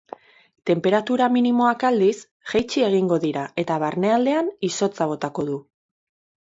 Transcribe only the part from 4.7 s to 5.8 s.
izotza botako du.